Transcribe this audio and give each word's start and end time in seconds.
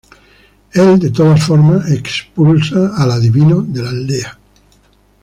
Él 0.71 0.97
de 0.99 1.11
todas 1.11 1.43
formas 1.43 1.91
expulsa 1.91 2.93
al 2.97 3.11
adivino 3.11 3.61
de 3.61 3.83
la 3.83 3.89
aldea. 3.89 4.39